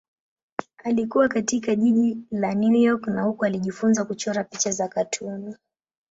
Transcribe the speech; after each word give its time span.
Alikua 0.83 1.27
katika 1.27 1.75
jiji 1.75 2.17
la 2.31 2.53
New 2.55 2.75
York 2.75 3.07
na 3.07 3.23
huko 3.23 3.45
alijifunza 3.45 4.05
kuchora 4.05 4.43
picha 4.43 4.71
za 4.71 4.87
katuni. 4.87 5.55